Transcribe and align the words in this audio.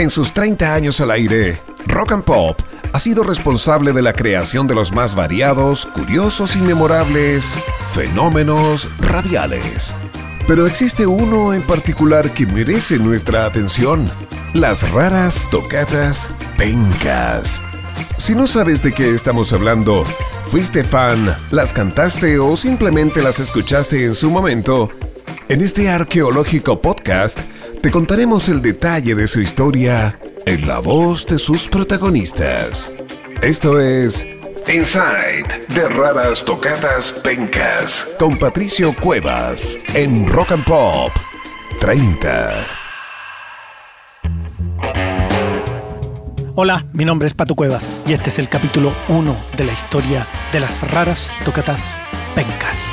En 0.00 0.08
sus 0.08 0.32
30 0.32 0.74
años 0.74 0.98
al 1.02 1.10
aire, 1.10 1.60
Rock 1.84 2.12
and 2.12 2.24
Pop 2.24 2.58
ha 2.94 2.98
sido 2.98 3.22
responsable 3.22 3.92
de 3.92 4.00
la 4.00 4.14
creación 4.14 4.66
de 4.66 4.74
los 4.74 4.92
más 4.92 5.14
variados, 5.14 5.84
curiosos 5.84 6.56
y 6.56 6.60
memorables 6.62 7.54
fenómenos 7.92 8.88
radiales. 8.98 9.92
Pero 10.48 10.66
existe 10.66 11.06
uno 11.06 11.52
en 11.52 11.60
particular 11.60 12.32
que 12.32 12.46
merece 12.46 12.96
nuestra 12.96 13.44
atención, 13.44 14.10
las 14.54 14.90
raras 14.90 15.46
tocatas 15.50 16.30
pencas. 16.56 17.60
Si 18.16 18.34
no 18.34 18.46
sabes 18.46 18.82
de 18.82 18.94
qué 18.94 19.14
estamos 19.14 19.52
hablando, 19.52 20.06
fuiste 20.46 20.82
fan, 20.82 21.36
las 21.50 21.74
cantaste 21.74 22.38
o 22.38 22.56
simplemente 22.56 23.20
las 23.20 23.38
escuchaste 23.38 24.06
en 24.06 24.14
su 24.14 24.30
momento, 24.30 24.88
en 25.50 25.60
este 25.60 25.90
arqueológico 25.90 26.80
podcast 26.80 27.38
te 27.82 27.90
contaremos 27.90 28.48
el 28.48 28.60
detalle 28.60 29.14
de 29.14 29.26
su 29.26 29.40
historia 29.40 30.18
en 30.44 30.66
la 30.66 30.80
voz 30.80 31.26
de 31.26 31.38
sus 31.38 31.68
protagonistas. 31.68 32.90
Esto 33.40 33.80
es 33.80 34.26
Inside 34.66 35.66
de 35.68 35.88
Raras 35.88 36.44
Tocatas 36.44 37.12
Pencas 37.24 38.06
con 38.18 38.38
Patricio 38.38 38.94
Cuevas 38.94 39.78
en 39.94 40.28
Rock 40.28 40.52
and 40.52 40.64
Pop 40.64 41.12
30. 41.80 42.66
Hola, 46.54 46.84
mi 46.92 47.06
nombre 47.06 47.26
es 47.26 47.34
Pato 47.34 47.54
Cuevas 47.54 48.00
y 48.06 48.12
este 48.12 48.28
es 48.28 48.38
el 48.38 48.50
capítulo 48.50 48.92
1 49.08 49.36
de 49.56 49.64
la 49.64 49.72
historia 49.72 50.28
de 50.52 50.60
las 50.60 50.88
raras 50.90 51.32
tocatas 51.44 52.02
pencas. 52.34 52.92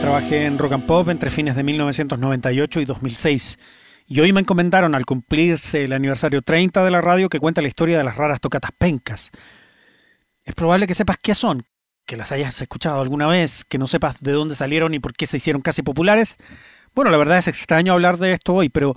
Trabajé 0.00 0.46
en 0.46 0.58
Rock 0.58 0.72
and 0.72 0.86
Pop 0.86 1.08
entre 1.10 1.28
fines 1.30 1.54
de 1.54 1.62
1998 1.62 2.80
y 2.80 2.84
2006 2.84 3.58
y 4.06 4.20
hoy 4.20 4.32
me 4.32 4.40
encomendaron 4.40 4.94
al 4.94 5.04
cumplirse 5.04 5.84
el 5.84 5.92
aniversario 5.92 6.42
30 6.42 6.82
de 6.82 6.90
la 6.90 7.00
radio 7.00 7.28
que 7.28 7.38
cuenta 7.38 7.60
la 7.60 7.68
historia 7.68 7.98
de 7.98 8.04
las 8.04 8.16
raras 8.16 8.40
tocatas 8.40 8.70
pencas. 8.76 9.30
Es 10.44 10.54
probable 10.54 10.86
que 10.86 10.94
sepas 10.94 11.16
qué 11.18 11.34
son, 11.34 11.64
que 12.06 12.16
las 12.16 12.32
hayas 12.32 12.60
escuchado 12.60 13.00
alguna 13.00 13.26
vez, 13.26 13.64
que 13.64 13.78
no 13.78 13.86
sepas 13.86 14.20
de 14.20 14.32
dónde 14.32 14.56
salieron 14.56 14.94
y 14.94 14.98
por 14.98 15.12
qué 15.12 15.26
se 15.26 15.36
hicieron 15.36 15.62
casi 15.62 15.82
populares. 15.82 16.38
Bueno, 16.94 17.10
la 17.10 17.18
verdad 17.18 17.38
es 17.38 17.46
extraño 17.46 17.92
hablar 17.92 18.16
de 18.16 18.32
esto 18.32 18.54
hoy, 18.54 18.68
pero 18.68 18.96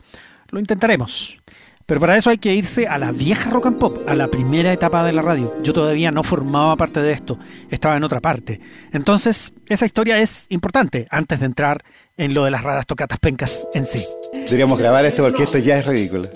lo 0.50 0.60
intentaremos. 0.60 1.38
Pero 1.86 2.00
para 2.00 2.16
eso 2.18 2.30
hay 2.30 2.38
que 2.38 2.54
irse 2.54 2.88
a 2.88 2.98
la 2.98 3.12
vieja 3.12 3.50
rock 3.50 3.68
and 3.68 3.78
pop, 3.78 3.98
a 4.08 4.16
la 4.16 4.28
primera 4.28 4.72
etapa 4.72 5.04
de 5.04 5.14
la 5.14 5.22
radio. 5.22 5.54
Yo 5.64 5.74
todavía 5.74 6.12
no 6.12 6.24
formaba 6.24 6.76
parte 6.78 7.02
de 7.02 7.12
esto, 7.12 7.38
estaba 7.70 7.98
en 7.98 8.04
otra 8.04 8.22
parte. 8.22 8.60
Entonces, 8.92 9.54
esa 9.68 9.86
historia 9.86 10.18
es 10.20 10.46
importante 10.50 11.08
antes 11.10 11.40
de 11.40 11.46
entrar 11.46 11.84
en 12.18 12.34
lo 12.34 12.46
de 12.46 12.52
las 12.52 12.64
raras 12.64 12.86
tocatas 12.86 13.20
pencas 13.20 13.68
en 13.74 13.86
sí. 13.86 14.06
Deberíamos 14.34 14.78
grabar 14.78 15.06
esto 15.06 15.24
porque 15.24 15.44
esto 15.44 15.58
ya 15.58 15.78
es 15.78 15.86
ridículo. 15.86 16.30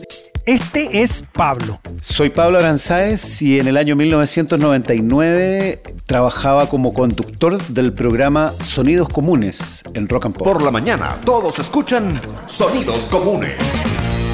Este 0.45 1.01
es 1.01 1.25
Pablo. 1.33 1.81
Soy 1.99 2.29
Pablo 2.29 2.57
Aranzáez 2.57 3.41
y 3.41 3.59
en 3.59 3.67
el 3.67 3.75
año 3.75 3.97
1999 3.97 5.81
trabajaba 6.05 6.69
como 6.69 6.93
conductor 6.93 7.61
del 7.67 7.91
programa 7.91 8.53
Sonidos 8.61 9.09
Comunes 9.09 9.83
en 9.93 10.07
Rock 10.07 10.27
and 10.27 10.35
Pop. 10.35 10.47
Por 10.47 10.61
la 10.61 10.71
mañana, 10.71 11.17
todos 11.25 11.59
escuchan 11.59 12.21
Sonidos 12.47 13.05
Comunes. 13.07 13.57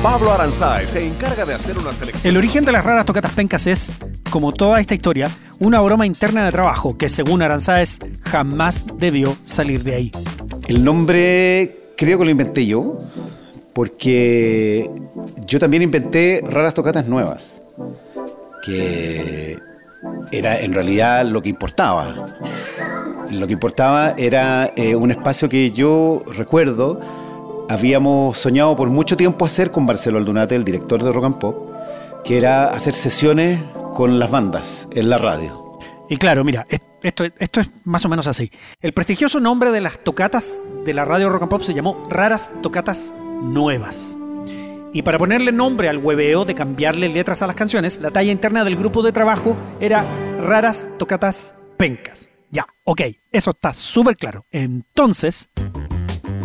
Pablo 0.04 0.34
Aranzáez 0.34 0.90
se 0.90 1.08
encarga 1.08 1.46
de 1.46 1.54
hacer 1.54 1.78
una 1.78 1.94
selección. 1.94 2.30
El 2.30 2.36
origen 2.36 2.66
de 2.66 2.74
las 2.74 2.84
raras 2.84 3.06
tocatas 3.06 3.32
pencas 3.32 3.66
es, 3.68 3.94
como 4.30 4.52
toda 4.52 4.82
esta 4.82 4.94
historia, 4.94 5.30
una 5.60 5.80
broma 5.80 6.06
interna 6.06 6.44
de 6.44 6.52
trabajo 6.52 6.98
que, 6.98 7.08
según 7.08 7.42
Aranzáez, 7.42 8.00
jamás 8.22 8.86
debió 8.98 9.34
salir 9.46 9.82
de 9.82 9.96
ahí. 9.96 10.12
El 10.68 10.84
nombre 10.84 11.94
creo 11.96 12.20
que 12.20 12.26
lo 12.26 12.32
inventé 12.32 12.66
yo, 12.66 13.00
porque 13.72 14.92
yo 15.48 15.58
también 15.58 15.84
inventé 15.84 16.44
raras 16.46 16.74
tocatas 16.74 17.08
nuevas, 17.08 17.62
que 18.66 19.58
era 20.34 20.60
en 20.60 20.74
realidad 20.74 21.26
lo 21.26 21.42
que 21.42 21.48
importaba. 21.48 22.26
Lo 23.32 23.48
que 23.48 23.54
importaba 23.54 24.16
era 24.18 24.74
eh, 24.76 24.98
un 24.98 25.12
espacio 25.12 25.48
que 25.48 25.72
yo 25.72 26.22
recuerdo 26.36 27.00
habíamos 27.70 28.38
soñado 28.38 28.76
por 28.76 28.90
mucho 28.90 29.18
tiempo 29.18 29.46
hacer 29.46 29.72
con 29.72 29.86
Marcelo 29.86 30.18
Aldunate, 30.18 30.56
el 30.56 30.64
director 30.64 31.04
de 31.04 31.12
Rock 31.12 31.26
and 31.26 31.38
Pop, 31.40 31.72
que 32.24 32.38
era 32.38 32.66
hacer 32.66 32.94
sesiones 32.94 33.60
con 33.94 34.20
las 34.20 34.32
bandas 34.32 34.88
en 34.92 35.10
la 35.10 35.18
radio. 35.18 35.80
Y 36.10 36.18
claro, 36.18 36.44
mira, 36.44 36.66
esto, 37.02 37.24
es 37.24 37.72
más 37.84 38.06
o 38.06 38.10
menos 38.10 38.28
así. 38.28 38.52
El 38.82 38.94
prestigioso 38.94 39.40
nombre 39.40 39.72
de 39.72 39.82
las 39.82 40.00
tocatas 40.04 40.64
de 40.86 40.94
la 40.94 41.06
radio 41.06 41.30
Rock 41.30 41.44
and 41.44 41.52
Pop 41.52 41.62
se 41.62 41.74
llamó 41.74 42.08
Raras 42.10 42.52
Tocatas 42.62 43.14
Nuevas. 43.42 44.18
Y 44.94 45.02
para 45.02 45.18
ponerle 45.18 45.52
nombre 45.52 45.90
al 45.90 45.98
hueveo 45.98 46.46
de 46.46 46.54
cambiarle 46.54 47.10
letras 47.10 47.42
a 47.42 47.48
las 47.48 47.56
canciones, 47.56 48.00
la 48.00 48.12
talla 48.12 48.32
interna 48.32 48.64
del 48.64 48.76
grupo 48.76 49.02
de 49.02 49.12
trabajo 49.12 49.58
era 49.80 50.06
Raras 50.40 50.88
Tocatas 51.00 51.56
Pencas. 51.78 52.32
Ya, 52.52 52.68
ok, 52.84 53.02
eso 53.32 53.50
está 53.50 53.74
súper 53.74 54.16
claro. 54.16 54.46
Entonces, 54.52 55.50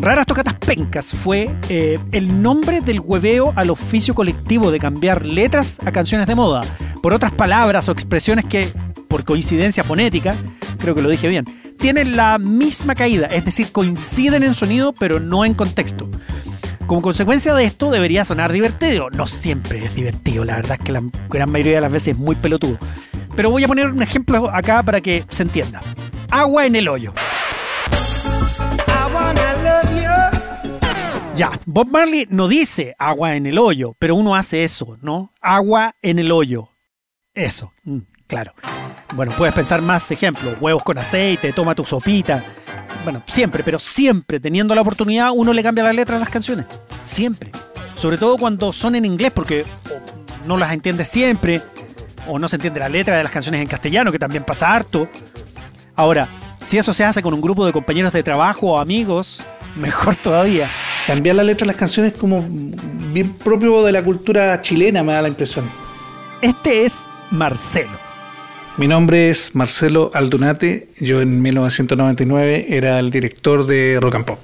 Raras 0.01 0.27
Tocatas 0.27 0.55
Pencas 0.55 1.13
fue 1.13 1.51
eh, 1.69 1.99
el 2.13 2.41
nombre 2.41 2.81
del 2.81 3.01
hueveo 3.01 3.53
al 3.57 3.71
oficio 3.71 4.15
colectivo 4.15 4.71
de 4.71 4.79
cambiar 4.79 5.27
letras 5.27 5.79
a 5.85 5.91
canciones 5.91 6.27
de 6.29 6.37
moda 6.37 6.63
por 7.03 7.13
otras 7.13 7.33
palabras 7.33 7.89
o 7.89 7.93
expresiones 7.93 8.45
que, 8.45 8.69
por 9.09 9.25
coincidencia 9.25 9.83
fonética, 9.83 10.37
creo 10.79 10.95
que 10.95 11.03
lo 11.03 11.09
dije 11.09 11.27
bien, 11.27 11.45
tienen 11.79 12.17
la 12.17 12.39
misma 12.39 12.95
caída, 12.95 13.27
es 13.27 13.45
decir, 13.45 13.73
coinciden 13.73 14.45
en 14.45 14.55
sonido 14.55 14.93
pero 14.93 15.19
no 15.19 15.45
en 15.45 15.55
contexto. 15.55 16.09
Como 16.87 17.03
consecuencia 17.03 17.53
de 17.53 17.65
esto 17.65 17.91
debería 17.91 18.25
sonar 18.25 18.51
divertido. 18.51 19.11
No 19.11 19.27
siempre 19.27 19.85
es 19.85 19.95
divertido, 19.95 20.45
la 20.45 20.57
verdad 20.57 20.79
es 20.81 20.87
que 20.87 20.93
la 20.93 21.03
gran 21.29 21.51
mayoría 21.51 21.75
de 21.75 21.81
las 21.83 21.93
veces 21.93 22.09
es 22.09 22.17
muy 22.17 22.35
pelotudo. 22.35 22.79
Pero 23.37 23.51
voy 23.51 23.63
a 23.65 23.69
poner 23.69 23.91
un 23.91 24.03
ejemplo 24.03 24.49
acá 24.51 24.83
para 24.83 25.01
que 25.01 25.25
se 25.29 25.43
entienda. 25.43 25.83
Agua 26.31 26.65
en 26.65 26.77
el 26.77 26.89
hoyo. 26.89 27.13
Ya, 31.39 31.53
Bob 31.67 31.89
Marley 31.89 32.27
no 32.31 32.49
dice 32.49 32.97
agua 32.99 33.37
en 33.37 33.47
el 33.47 33.59
hoyo, 33.59 33.95
pero 34.01 34.17
uno 34.17 34.35
hace 34.35 34.65
eso, 34.65 34.99
¿no? 35.03 35.33
Agua 35.41 35.95
en 36.03 36.19
el 36.19 36.33
hoyo. 36.33 36.71
Eso, 37.33 37.73
mm, 37.85 37.99
claro. 38.27 38.55
Bueno, 39.15 39.31
puedes 39.39 39.55
pensar 39.55 39.81
más 39.81 40.11
ejemplos, 40.11 40.57
huevos 40.61 40.83
con 40.83 40.99
aceite, 40.99 41.53
toma 41.53 41.77
tu 41.77 41.85
sopita. 41.85 42.43
Bueno, 43.05 43.23
siempre, 43.27 43.63
pero 43.63 43.79
siempre, 43.79 44.41
teniendo 44.41 44.75
la 44.75 44.81
oportunidad, 44.81 45.31
uno 45.33 45.53
le 45.53 45.63
cambia 45.63 45.85
la 45.85 45.93
letra 45.93 46.17
a 46.17 46.19
las 46.19 46.29
canciones. 46.29 46.67
Siempre. 47.05 47.53
Sobre 47.95 48.19
todo 48.19 48.37
cuando 48.37 48.73
son 48.73 48.97
en 48.97 49.05
inglés, 49.05 49.31
porque 49.31 49.65
no 50.45 50.57
las 50.57 50.73
entiende 50.73 51.05
siempre, 51.05 51.63
o 52.27 52.41
no 52.41 52.49
se 52.49 52.57
entiende 52.57 52.81
la 52.81 52.89
letra 52.89 53.17
de 53.17 53.23
las 53.23 53.31
canciones 53.31 53.61
en 53.61 53.69
castellano, 53.69 54.11
que 54.11 54.19
también 54.19 54.43
pasa 54.43 54.75
harto. 54.75 55.09
Ahora, 55.95 56.27
si 56.63 56.79
eso 56.79 56.93
se 56.93 57.05
hace 57.05 57.23
con 57.23 57.33
un 57.33 57.41
grupo 57.41 57.65
de 57.65 57.71
compañeros 57.71 58.13
de 58.13 58.25
trabajo 58.25 58.73
o 58.73 58.79
amigos, 58.81 59.41
mejor 59.77 60.17
todavía. 60.17 60.69
Cambiar 61.09 61.37
la 61.37 61.43
letra 61.43 61.65
de 61.65 61.69
las 61.69 61.77
canciones 61.77 62.13
como 62.13 62.47
bien 63.15 63.33
propio 63.33 63.83
de 63.83 63.93
la 63.93 64.05
cultura 64.05 64.61
chilena, 64.61 65.03
me 65.03 65.15
da 65.15 65.23
la 65.23 65.29
impresión. 65.29 65.65
Este 66.43 66.85
es 66.85 67.09
Marcelo. 67.31 67.99
Mi 68.77 68.89
nombre 68.89 69.31
es 69.31 69.55
Marcelo 69.55 70.11
Aldunate. 70.13 70.91
Yo 71.01 71.23
en 71.23 71.41
1999 71.41 72.67
era 72.69 72.99
el 72.99 73.09
director 73.09 73.65
de 73.65 73.99
Rock 74.03 74.17
and 74.17 74.25
Pop. 74.27 74.39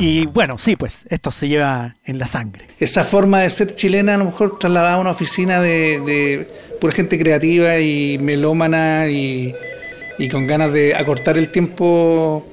Y 0.00 0.26
bueno, 0.26 0.58
sí, 0.58 0.74
pues 0.74 1.06
esto 1.08 1.30
se 1.30 1.46
lleva 1.46 1.94
en 2.04 2.18
la 2.18 2.26
sangre. 2.26 2.66
Esa 2.80 3.04
forma 3.04 3.38
de 3.42 3.50
ser 3.50 3.76
chilena 3.76 4.16
a 4.16 4.18
lo 4.18 4.24
mejor 4.24 4.58
trasladada 4.58 4.94
a 4.94 4.98
una 4.98 5.10
oficina 5.10 5.60
de, 5.60 6.00
de 6.00 6.48
pura 6.80 6.92
gente 6.92 7.16
creativa 7.16 7.78
y 7.78 8.18
melómana 8.18 9.06
y, 9.06 9.54
y 10.18 10.28
con 10.28 10.48
ganas 10.48 10.72
de 10.72 10.96
acortar 10.96 11.38
el 11.38 11.52
tiempo 11.52 12.49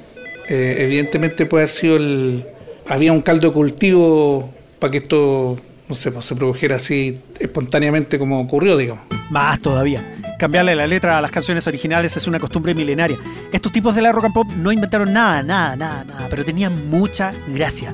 eh, 0.48 0.78
evidentemente 0.80 1.46
puede 1.46 1.64
haber 1.64 1.72
sido 1.72 1.98
el... 1.98 2.46
Había 2.90 3.12
un 3.12 3.22
caldo 3.22 3.50
de 3.50 3.54
cultivo 3.54 4.54
para 4.80 4.92
que 4.92 5.00
esto, 5.00 5.58
no 5.90 5.96
sé, 5.96 6.12
pues, 6.12 6.26
se 6.26 6.36
produjera 6.36 6.78
así 6.78 7.14
espontáneamente 7.40 8.18
como 8.18 8.40
ocurrió, 8.40 8.78
digamos. 8.78 9.04
Más 9.30 9.60
todavía. 9.60 10.02
Cambiarle 10.40 10.76
la 10.76 10.88
letra 10.88 11.18
a 11.18 11.22
las 11.22 11.32
canciones 11.32 11.68
originales 11.68 12.16
es 12.16 12.28
una 12.28 12.40
costumbre 12.40 12.74
milenaria. 12.74 13.18
Estos 13.52 13.72
tipos 13.72 13.96
de 13.96 14.02
la 14.02 14.12
rock 14.12 14.26
and 14.26 14.34
pop 14.34 14.48
no 14.56 14.72
inventaron 14.72 15.12
nada, 15.12 15.44
nada, 15.44 15.76
nada, 15.76 16.04
nada, 16.06 16.28
pero 16.30 16.46
tenían 16.46 16.90
mucha 16.90 17.34
gracia. 17.48 17.94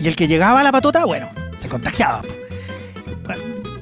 Y 0.00 0.06
el 0.06 0.14
que 0.14 0.28
llegaba 0.28 0.60
a 0.60 0.62
la 0.62 0.70
patota, 0.70 1.04
bueno, 1.04 1.28
se 1.56 1.68
contagiaba. 1.68 2.22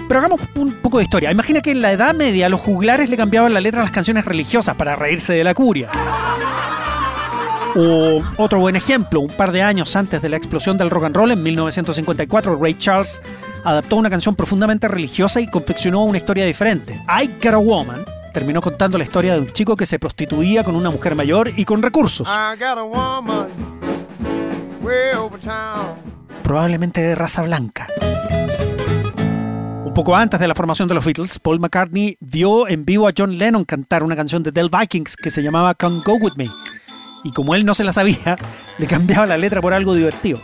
Pero 0.09 0.21
hagamos 0.21 0.41
un 0.55 0.73
poco 0.75 0.99
de 0.99 1.05
historia. 1.05 1.33
Imagina 1.33 1.61
que 1.61 1.73
en 1.73 1.83
la 1.83 1.93
Edad 1.93 2.15
Media 2.15 2.49
los 2.49 2.61
juglares 2.61 3.11
le 3.11 3.17
cambiaban 3.17 3.53
la 3.53 3.61
letra 3.61 3.81
a 3.81 3.85
las 3.85 3.93
canciones 3.93 4.25
religiosas 4.25 4.77
para 4.77 4.95
reírse 4.95 5.35
de 5.35 5.45
la 5.45 5.53
curia. 5.53 5.91
O 7.77 8.23
otro 8.39 8.59
buen 8.59 8.75
ejemplo, 8.75 9.21
un 9.21 9.29
par 9.29 9.53
de 9.53 9.63
años 9.63 9.95
antes 9.97 10.23
de 10.23 10.29
la 10.29 10.37
explosión 10.37 10.79
del 10.79 10.89
rock 10.89 11.05
and 11.05 11.17
roll, 11.17 11.31
en 11.31 11.43
1954, 11.43 12.57
Ray 12.57 12.75
Charles 12.79 13.21
adaptó 13.65 13.97
una 13.97 14.09
canción 14.09 14.35
profundamente 14.35 14.89
religiosa 14.89 15.41
y 15.41 15.47
confeccionó 15.47 16.05
una 16.05 16.17
historia 16.17 16.47
diferente. 16.47 16.95
I 17.09 17.29
Got 17.43 17.55
a 17.55 17.59
Woman 17.59 18.05
terminó 18.33 18.61
contando 18.61 18.97
la 18.97 19.05
historia 19.05 19.35
de 19.35 19.41
un 19.41 19.49
chico 19.49 19.77
que 19.77 19.87
se 19.87 19.99
prostituía 19.99 20.65
con 20.65 20.75
una 20.75 20.91
mujer 20.91 21.15
mayor 21.15 21.53
y 21.57 21.65
con 21.65 21.83
recursos. 21.83 22.27
probablemente 26.43 27.01
de 27.01 27.15
raza 27.17 27.43
blanca. 27.43 27.89
Un 29.85 29.93
poco 29.93 30.15
antes 30.15 30.39
de 30.39 30.47
la 30.47 30.55
formación 30.55 30.87
de 30.89 30.95
los 30.95 31.05
Beatles, 31.05 31.39
Paul 31.41 31.59
McCartney 31.59 32.17
vio 32.21 32.69
en 32.69 32.85
vivo 32.85 33.09
a 33.09 33.13
John 33.17 33.37
Lennon 33.37 33.65
cantar 33.65 34.05
una 34.05 34.15
canción 34.15 34.43
de 34.45 34.53
Del 34.53 34.71
Vikings 34.71 35.17
que 35.17 35.31
se 35.31 35.43
llamaba 35.43 35.75
Come 35.75 36.03
Go 36.05 36.15
With 36.15 36.35
Me. 36.37 36.49
Y 37.27 37.33
como 37.33 37.57
él 37.57 37.67
no 37.67 37.75
se 37.75 37.83
la 37.83 37.93
sabía, 37.93 38.37
le 38.79 38.87
cambiaba 38.87 39.27
la 39.27 39.37
letra 39.37 39.61
por 39.61 39.75
algo 39.75 39.97
divertido. 39.97 40.41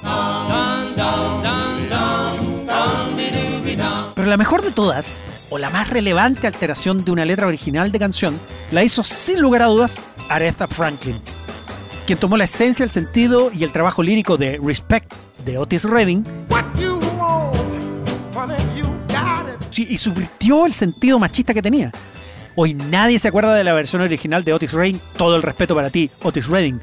Pero 4.16 4.28
la 4.28 4.36
mejor 4.36 4.62
de 4.62 4.72
todas, 4.72 5.22
o 5.48 5.58
la 5.58 5.70
más 5.70 5.90
relevante 5.90 6.48
alteración 6.48 7.04
de 7.04 7.12
una 7.12 7.24
letra 7.24 7.46
original 7.46 7.92
de 7.92 8.00
canción, 8.00 8.40
la 8.72 8.82
hizo 8.82 9.04
sin 9.04 9.40
lugar 9.40 9.62
a 9.62 9.66
dudas 9.66 10.00
Aretha 10.28 10.66
Franklin, 10.66 11.20
quien 12.04 12.18
tomó 12.18 12.36
la 12.36 12.44
esencia, 12.44 12.82
el 12.82 12.90
sentido 12.90 13.52
y 13.54 13.62
el 13.62 13.70
trabajo 13.70 14.02
lírico 14.02 14.36
de 14.36 14.58
Respect 14.60 15.12
de 15.44 15.58
Otis 15.58 15.84
Redding 15.84 16.24
y 19.76 19.96
subvirtió 19.96 20.66
el 20.66 20.74
sentido 20.74 21.20
machista 21.20 21.54
que 21.54 21.62
tenía. 21.62 21.92
Hoy 22.54 22.74
nadie 22.74 23.18
se 23.18 23.28
acuerda 23.28 23.54
de 23.54 23.64
la 23.64 23.72
versión 23.72 24.02
original 24.02 24.44
de 24.44 24.52
Otis 24.52 24.74
Redding, 24.74 25.00
todo 25.16 25.36
el 25.36 25.42
respeto 25.42 25.74
para 25.74 25.88
ti, 25.88 26.10
Otis 26.22 26.48
Redding, 26.48 26.80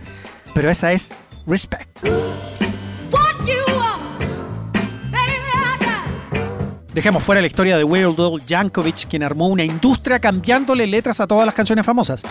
pero 0.53 0.69
esa 0.69 0.91
es 0.91 1.11
Respect. 1.45 1.99
Dejemos 6.93 7.23
fuera 7.23 7.39
la 7.39 7.47
historia 7.47 7.77
de 7.77 7.83
Weird 7.83 8.19
Al 8.19 8.45
Yankovic, 8.45 9.07
quien 9.07 9.23
armó 9.23 9.47
una 9.47 9.63
industria 9.63 10.19
cambiándole 10.19 10.87
letras 10.87 11.19
a 11.19 11.27
todas 11.27 11.45
las 11.45 11.53
canciones 11.53 11.85
famosas. 11.85 12.23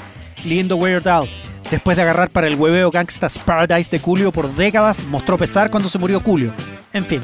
Lindo 0.45 0.77
Weird 0.77 1.07
Al, 1.07 1.29
después 1.71 1.97
de 1.97 2.03
agarrar 2.03 2.31
para 2.31 2.49
el 2.49 2.57
hueveo 2.57 2.91
Gangsta's 2.91 3.39
Paradise 3.39 3.89
de 3.91 4.01
Julio 4.01 4.33
por 4.33 4.53
décadas, 4.53 5.05
mostró 5.05 5.39
pesar 5.39 5.71
cuando 5.71 5.89
se 5.89 5.99
murió 5.99 6.19
Julio. 6.19 6.53
En 6.93 7.05
fin. 7.05 7.21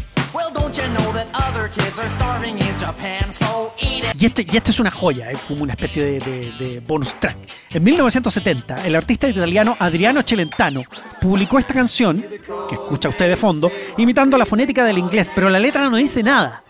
Y 4.17 4.27
este, 4.27 4.47
y 4.51 4.57
este 4.57 4.71
es 4.71 4.81
una 4.81 4.91
joya, 4.91 5.31
es 5.31 5.39
como 5.41 5.63
una 5.63 5.73
especie 5.73 6.05
de, 6.05 6.21
de, 6.21 6.81
bonus 6.87 7.15
track. 7.21 7.37
En 7.71 7.83
1970, 7.83 8.87
el 8.87 8.95
artista 8.95 9.29
italiano 9.29 9.77
Adriano 9.79 10.23
Celentano 10.23 10.83
publicó 11.21 11.59
esta 11.59 11.75
canción, 11.75 12.25
que 12.69 12.75
escucha 12.75 13.09
usted 13.09 13.29
de 13.29 13.37
fondo, 13.37 13.71
imitando 13.97 14.39
la 14.39 14.47
fonética 14.47 14.85
del 14.85 14.99
inglés, 14.99 15.31
pero 15.35 15.51
la 15.51 15.59
letra 15.59 15.89
no 15.91 15.97
dice 15.97 16.23
nada. 16.23 16.63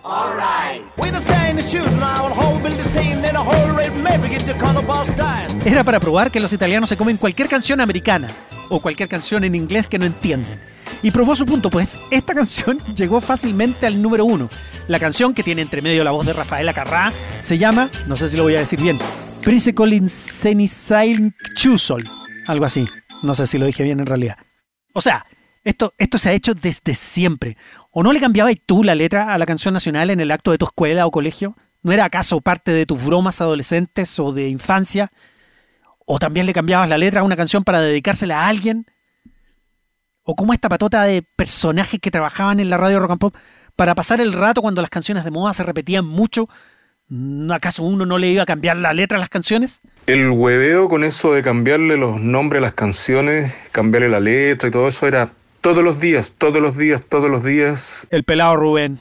Era 5.64 5.84
para 5.84 6.00
probar 6.00 6.30
que 6.30 6.40
los 6.40 6.52
italianos 6.52 6.88
se 6.88 6.96
comen 6.96 7.16
cualquier 7.16 7.48
canción 7.48 7.80
americana 7.80 8.28
o 8.70 8.80
cualquier 8.80 9.08
canción 9.08 9.44
en 9.44 9.54
inglés 9.54 9.86
que 9.86 9.98
no 9.98 10.06
entienden. 10.06 10.58
Y 11.02 11.10
probó 11.10 11.36
su 11.36 11.46
punto, 11.46 11.70
pues 11.70 11.98
esta 12.10 12.34
canción 12.34 12.78
llegó 12.96 13.20
fácilmente 13.20 13.86
al 13.86 14.00
número 14.00 14.24
uno. 14.24 14.48
La 14.88 15.00
canción, 15.00 15.34
que 15.34 15.42
tiene 15.42 15.62
entre 15.62 15.82
medio 15.82 16.04
la 16.04 16.10
voz 16.10 16.26
de 16.26 16.32
Rafaela 16.32 16.74
Carrá, 16.74 17.12
se 17.40 17.58
llama, 17.58 17.90
no 18.06 18.16
sé 18.16 18.28
si 18.28 18.36
lo 18.36 18.42
voy 18.42 18.54
a 18.54 18.60
decir 18.60 18.80
bien, 18.80 18.98
Prince 19.42 19.74
Colinsenisail 19.74 21.34
Chusol. 21.54 22.04
Algo 22.46 22.64
así. 22.64 22.86
No 23.22 23.34
sé 23.34 23.46
si 23.46 23.58
lo 23.58 23.66
dije 23.66 23.82
bien 23.82 24.00
en 24.00 24.06
realidad. 24.06 24.36
O 24.92 25.00
sea, 25.00 25.24
esto, 25.64 25.94
esto 25.98 26.18
se 26.18 26.30
ha 26.30 26.32
hecho 26.32 26.54
desde 26.54 26.94
siempre. 26.94 27.56
¿O 27.90 28.02
no 28.02 28.12
le 28.12 28.20
cambiabas 28.20 28.54
tú 28.66 28.84
la 28.84 28.94
letra 28.94 29.32
a 29.32 29.38
la 29.38 29.46
canción 29.46 29.72
nacional 29.72 30.10
en 30.10 30.20
el 30.20 30.30
acto 30.30 30.50
de 30.50 30.58
tu 30.58 30.66
escuela 30.66 31.06
o 31.06 31.10
colegio? 31.10 31.56
¿No 31.82 31.92
era 31.92 32.04
acaso 32.04 32.40
parte 32.40 32.72
de 32.72 32.86
tus 32.86 33.04
bromas 33.04 33.40
adolescentes 33.40 34.18
o 34.18 34.32
de 34.32 34.48
infancia? 34.48 35.10
¿O 36.06 36.18
también 36.18 36.46
le 36.46 36.52
cambiabas 36.52 36.88
la 36.88 36.98
letra 36.98 37.20
a 37.20 37.24
una 37.24 37.36
canción 37.36 37.64
para 37.64 37.80
dedicársela 37.80 38.42
a 38.42 38.48
alguien? 38.48 38.86
¿O 40.26 40.34
como 40.34 40.54
esta 40.54 40.70
patota 40.70 41.02
de 41.02 41.22
personajes 41.36 42.00
que 42.00 42.10
trabajaban 42.10 42.58
en 42.58 42.70
la 42.70 42.78
radio 42.78 42.98
rock 42.98 43.10
and 43.10 43.20
pop 43.20 43.34
para 43.76 43.94
pasar 43.94 44.22
el 44.22 44.32
rato 44.32 44.62
cuando 44.62 44.80
las 44.80 44.88
canciones 44.88 45.22
de 45.22 45.30
moda 45.30 45.52
se 45.52 45.62
repetían 45.64 46.06
mucho? 46.06 46.48
¿Acaso 47.50 47.82
uno 47.82 48.06
no 48.06 48.16
le 48.16 48.28
iba 48.28 48.42
a 48.42 48.46
cambiar 48.46 48.78
la 48.78 48.94
letra 48.94 49.18
a 49.18 49.20
las 49.20 49.28
canciones? 49.28 49.82
El 50.06 50.30
hueveo 50.30 50.88
con 50.88 51.04
eso 51.04 51.34
de 51.34 51.42
cambiarle 51.42 51.98
los 51.98 52.18
nombres 52.18 52.60
a 52.60 52.62
las 52.62 52.72
canciones, 52.72 53.52
cambiarle 53.70 54.08
la 54.08 54.20
letra 54.20 54.70
y 54.70 54.72
todo 54.72 54.88
eso 54.88 55.06
era 55.06 55.30
todos 55.60 55.84
los 55.84 56.00
días, 56.00 56.34
todos 56.38 56.62
los 56.62 56.78
días, 56.78 57.02
todos 57.06 57.30
los 57.30 57.44
días. 57.44 58.06
El 58.10 58.24
pelado 58.24 58.56
Rubén. 58.56 58.98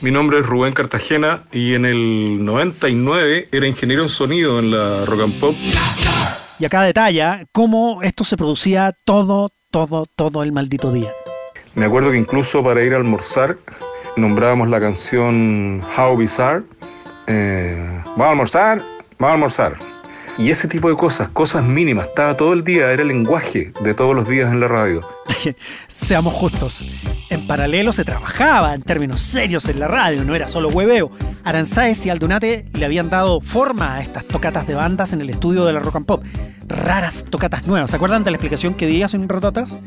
Mi 0.00 0.10
nombre 0.10 0.40
es 0.40 0.46
Rubén 0.46 0.74
Cartagena 0.74 1.44
y 1.52 1.74
en 1.74 1.84
el 1.84 2.44
99 2.44 3.48
era 3.52 3.66
ingeniero 3.68 4.02
en 4.02 4.08
sonido 4.08 4.58
en 4.58 4.72
la 4.72 5.04
Rock 5.04 5.20
and 5.20 5.38
Pop. 5.38 5.54
Y 6.58 6.64
acá 6.64 6.82
detalla 6.82 7.44
cómo 7.52 8.00
esto 8.02 8.24
se 8.24 8.36
producía 8.36 8.92
todo, 9.04 9.52
todo, 9.74 10.06
todo 10.14 10.44
el 10.44 10.52
maldito 10.52 10.92
día. 10.92 11.10
Me 11.74 11.86
acuerdo 11.86 12.12
que 12.12 12.16
incluso 12.16 12.62
para 12.62 12.84
ir 12.84 12.94
a 12.94 12.96
almorzar 12.96 13.56
nombrábamos 14.16 14.68
la 14.68 14.78
canción 14.78 15.80
How 15.98 16.16
Bizarre. 16.16 16.62
Eh, 17.26 18.02
vamos 18.16 18.20
a 18.20 18.30
almorzar, 18.30 18.78
vamos 19.18 19.30
a 19.30 19.34
almorzar. 19.34 19.93
Y 20.36 20.50
ese 20.50 20.66
tipo 20.66 20.88
de 20.88 20.96
cosas, 20.96 21.28
cosas 21.28 21.62
mínimas, 21.62 22.08
estaba 22.08 22.36
todo 22.36 22.54
el 22.54 22.64
día, 22.64 22.90
era 22.90 23.02
el 23.02 23.08
lenguaje 23.08 23.72
de 23.80 23.94
todos 23.94 24.16
los 24.16 24.28
días 24.28 24.52
en 24.52 24.58
la 24.58 24.66
radio. 24.66 25.00
Seamos 25.88 26.34
justos, 26.34 26.88
en 27.30 27.46
paralelo 27.46 27.92
se 27.92 28.04
trabajaba 28.04 28.74
en 28.74 28.82
términos 28.82 29.20
serios 29.20 29.68
en 29.68 29.78
la 29.78 29.86
radio, 29.86 30.24
no 30.24 30.34
era 30.34 30.48
solo 30.48 30.70
hueveo. 30.70 31.12
Aranzáez 31.44 32.04
y 32.06 32.10
Aldunate 32.10 32.66
le 32.72 32.84
habían 32.84 33.10
dado 33.10 33.40
forma 33.40 33.94
a 33.94 34.02
estas 34.02 34.24
tocatas 34.24 34.66
de 34.66 34.74
bandas 34.74 35.12
en 35.12 35.20
el 35.20 35.30
estudio 35.30 35.64
de 35.66 35.72
la 35.72 35.78
Rock 35.78 35.96
and 35.96 36.06
Pop. 36.06 36.24
Raras 36.66 37.24
tocatas 37.30 37.66
nuevas. 37.68 37.90
¿Se 37.90 37.96
acuerdan 37.96 38.24
de 38.24 38.32
la 38.32 38.36
explicación 38.36 38.74
que 38.74 38.86
di 38.86 39.02
hace 39.02 39.16
un 39.16 39.28
rato 39.28 39.46
atrás? 39.46 39.80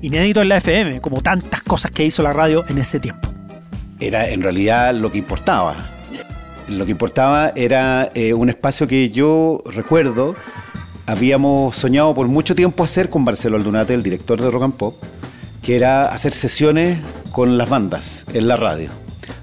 Inédito 0.00 0.42
en 0.42 0.48
la 0.48 0.56
FM, 0.56 1.00
como 1.00 1.20
tantas 1.20 1.62
cosas 1.62 1.92
que 1.92 2.04
hizo 2.04 2.24
la 2.24 2.32
radio 2.32 2.64
en 2.68 2.78
ese 2.78 2.98
tiempo. 2.98 3.32
Era 4.00 4.28
en 4.30 4.42
realidad 4.42 4.94
lo 4.94 5.12
que 5.12 5.18
importaba 5.18 5.91
lo 6.78 6.84
que 6.84 6.90
importaba 6.90 7.52
era 7.54 8.10
eh, 8.14 8.34
un 8.34 8.48
espacio 8.48 8.86
que 8.86 9.10
yo 9.10 9.62
recuerdo 9.66 10.34
habíamos 11.06 11.76
soñado 11.76 12.14
por 12.14 12.28
mucho 12.28 12.54
tiempo 12.54 12.84
hacer 12.84 13.10
con 13.10 13.24
Marcelo 13.24 13.56
Aldunate, 13.56 13.94
el 13.94 14.02
director 14.02 14.40
de 14.40 14.50
Rock 14.50 14.62
and 14.62 14.74
Pop, 14.74 14.94
que 15.62 15.76
era 15.76 16.06
hacer 16.06 16.32
sesiones 16.32 16.98
con 17.30 17.58
las 17.58 17.68
bandas 17.68 18.26
en 18.32 18.48
la 18.48 18.56
radio. 18.56 18.90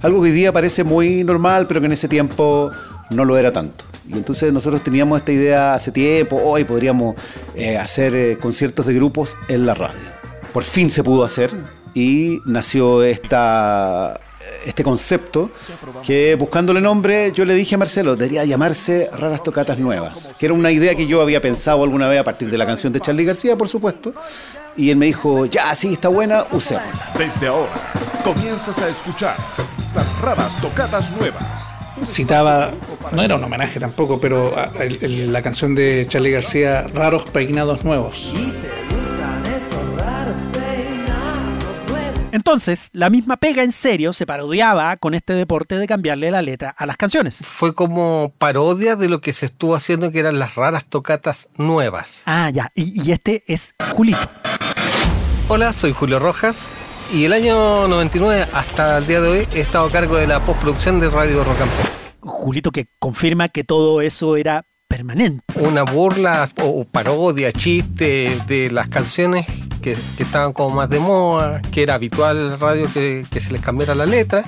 Algo 0.02 0.22
que 0.22 0.30
hoy 0.30 0.32
día 0.32 0.52
parece 0.52 0.84
muy 0.84 1.24
normal, 1.24 1.68
pero 1.68 1.80
que 1.80 1.88
en 1.88 1.94
ese 1.94 2.08
tiempo 2.08 2.72
no 3.10 3.26
lo 3.26 3.38
era 3.38 3.52
tanto. 3.52 3.86
Y 4.08 4.14
entonces 4.14 4.52
nosotros 4.52 4.84
teníamos 4.84 5.20
esta 5.20 5.32
idea 5.32 5.74
hace 5.74 5.92
tiempo, 5.92 6.38
hoy 6.44 6.64
podríamos 6.64 7.16
eh, 7.56 7.78
hacer 7.78 8.16
eh, 8.16 8.38
conciertos 8.40 8.86
de 8.86 8.94
grupos 8.94 9.38
en 9.48 9.66
la 9.66 9.74
radio. 9.74 10.00
Por 10.54 10.64
fin 10.64 10.90
se 10.90 11.04
pudo 11.04 11.24
hacer 11.24 11.52
y 11.94 12.40
nació 12.46 13.04
esta 13.04 14.20
este 14.66 14.84
concepto 14.84 15.52
que 16.06 16.36
buscándole 16.36 16.82
nombre 16.82 17.32
yo 17.34 17.46
le 17.46 17.54
dije 17.54 17.76
a 17.76 17.78
Marcelo, 17.78 18.16
debería 18.16 18.46
llamarse 18.46 19.10
Raras 19.18 19.44
Tocatas 19.44 19.80
Nuevas, 19.80 20.36
que 20.38 20.46
era 20.46 20.56
una 20.56 20.72
idea 20.72 20.96
que 20.96 21.08
yo 21.08 21.22
había 21.22 21.42
pensado 21.42 21.84
alguna 21.84 22.08
vez 22.08 22.20
a 22.20 22.24
partir 22.24 22.50
de 22.50 22.58
la 22.58 22.66
canción 22.66 22.94
de 22.94 23.00
Charlie 23.00 23.26
García, 23.26 23.58
por 23.58 23.68
supuesto, 23.68 24.14
y 24.76 24.90
él 24.90 24.98
me 24.98 25.08
dijo, 25.08 25.46
ya, 25.46 25.74
sí, 25.76 25.94
está 25.94 26.10
buena, 26.10 26.46
usémosla. 26.52 27.12
Desde 27.18 27.48
ahora 27.48 27.92
comienzas 28.24 28.78
a 28.80 28.90
escuchar 28.90 29.36
las 29.96 30.22
Raras 30.22 30.60
Tocatas 30.62 31.12
Nuevas. 31.18 31.44
Citaba, 32.06 32.72
no 33.12 33.22
era 33.22 33.36
un 33.36 33.44
homenaje 33.44 33.80
tampoco, 33.80 34.20
pero 34.20 34.56
la 35.02 35.42
canción 35.42 35.76
de 35.76 36.06
Charlie 36.08 36.32
García, 36.32 36.84
Raros 36.84 37.26
Peinados 37.26 37.84
Nuevos. 37.84 38.32
Entonces, 42.32 42.90
la 42.94 43.10
misma 43.10 43.38
pega 43.38 43.64
en 43.64 43.72
serio 43.72 44.14
se 44.14 44.28
parodiaba 44.28 44.98
con 44.98 45.16
este 45.16 45.34
deporte 45.34 45.78
de 45.80 45.88
cambiarle 45.88 46.30
la 46.30 46.44
letra 46.44 46.76
a 46.78 46.86
las 46.86 46.96
canciones. 46.96 47.40
Fue 47.44 47.74
como 47.74 48.34
parodia 48.38 48.96
de 48.96 49.10
lo 49.10 49.20
que 49.20 49.34
se 49.34 49.48
estuvo 49.48 49.76
haciendo, 49.76 50.12
que 50.12 50.20
eran 50.20 50.38
las 50.38 50.56
raras 50.56 50.86
tocatas 50.86 51.50
nuevas. 51.58 52.22
Ah, 52.26 52.52
ya. 52.52 52.72
Y, 52.76 53.12
este 53.12 53.44
es 53.48 53.74
Julito. 53.94 54.20
Hola, 55.48 55.74
soy 55.74 55.92
Julio 55.92 56.20
Rojas. 56.20 56.72
Y 57.12 57.26
el 57.26 57.34
año 57.34 57.88
99 57.88 58.48
hasta 58.54 59.00
el 59.00 59.08
día 59.08 59.22
de 59.22 59.30
hoy 59.30 59.48
he 59.56 59.62
estado 59.62 59.88
a 59.88 59.92
cargo 59.92 60.18
de 60.18 60.28
la 60.28 60.40
postproducción 60.46 61.00
de 61.00 61.10
Radio 61.10 61.44
Rocampo. 61.44 61.74
Julito 62.20 62.72
que 62.72 62.88
confirma 63.00 63.50
que 63.50 63.64
todo 63.64 64.02
eso 64.02 64.38
era 64.38 64.66
permanente. 64.90 65.42
Una 65.56 65.84
burla 65.84 66.50
o 66.62 66.84
parodia, 66.84 67.54
chiste 67.54 68.38
de 68.48 68.70
las 68.72 68.90
canciones 68.90 69.46
que, 69.82 69.92
estaban 69.92 70.52
como 70.52 70.76
más 70.76 70.90
de 70.90 71.00
moda, 71.00 71.62
que 71.72 71.84
era 71.84 71.94
habitual 71.94 72.38
en 72.38 72.50
la 72.50 72.58
radio 72.58 72.88
que, 72.92 73.26
se 73.40 73.54
les 73.54 73.62
cambiara 73.62 73.96
la 73.96 74.06
letra, 74.06 74.44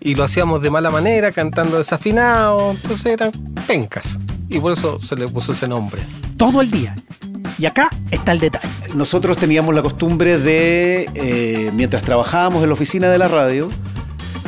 y 0.00 0.14
lo 0.14 0.24
hacíamos 0.24 0.60
de 0.60 0.70
mala 0.70 0.90
manera, 0.90 1.32
cantando 1.32 1.78
desafinado, 1.78 2.72
entonces 2.72 3.06
eran 3.06 3.30
pencas, 3.66 4.18
y 4.48 4.58
por 4.58 4.72
eso 4.72 5.00
se 5.00 5.16
le 5.16 5.26
puso 5.28 5.52
ese 5.52 5.66
nombre. 5.66 6.02
Todo 6.36 6.60
el 6.60 6.70
día. 6.70 6.94
Y 7.58 7.66
acá 7.66 7.88
está 8.10 8.32
el 8.32 8.38
detalle. 8.38 8.68
Nosotros 8.94 9.38
teníamos 9.38 9.74
la 9.74 9.82
costumbre 9.82 10.38
de, 10.38 11.08
eh, 11.14 11.70
mientras 11.72 12.02
trabajábamos 12.02 12.62
en 12.62 12.68
la 12.68 12.74
oficina 12.74 13.08
de 13.08 13.18
la 13.18 13.28
radio, 13.28 13.70